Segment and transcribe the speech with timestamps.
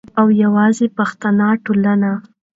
[0.19, 1.29] او یواځی پښتو
[1.65, 2.13] ټولنې